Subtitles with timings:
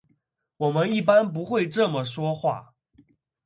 [0.57, 2.73] 我们一般不会这么说话。